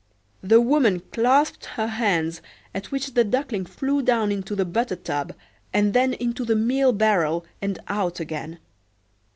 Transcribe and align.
The 0.41 0.59
woman 0.59 1.01
clasped 1.11 1.65
her 1.65 1.85
hands, 1.85 2.41
at 2.73 2.91
which 2.91 3.13
the 3.13 3.23
Duckling 3.23 3.65
flew 3.67 4.01
down 4.01 4.31
into 4.31 4.55
the 4.55 4.65
butter 4.65 4.95
tub, 4.95 5.35
and 5.73 5.93
then 5.93 6.13
into 6.15 6.43
the 6.43 6.55
meal 6.55 6.91
barrel 6.91 7.45
and 7.61 7.77
out 7.87 8.19
again. 8.19 8.57